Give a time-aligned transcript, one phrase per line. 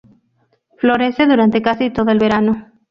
[0.77, 2.69] Florece durante casi todo el verano.